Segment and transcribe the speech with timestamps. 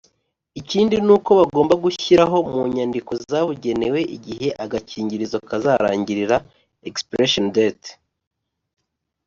[0.59, 7.91] ikindi n’uko bagomba gushyirirwaho mu nyandiko zabugenewe igihe agakingirizo kazarangirira(expiration date)